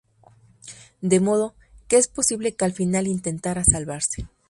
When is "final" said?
2.73-3.05